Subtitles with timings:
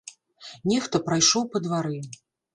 [0.71, 2.03] Нехта прайшоў па двары.